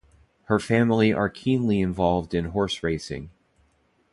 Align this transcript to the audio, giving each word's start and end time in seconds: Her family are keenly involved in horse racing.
Her 0.45 0.57
family 0.57 1.13
are 1.13 1.29
keenly 1.29 1.79
involved 1.79 2.33
in 2.33 2.45
horse 2.45 2.81
racing. 2.81 3.29